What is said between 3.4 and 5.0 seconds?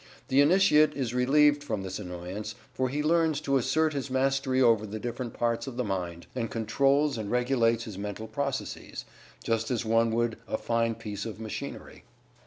to assert his mastery over the